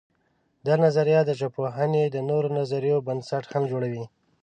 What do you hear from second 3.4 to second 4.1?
هم جوړوي.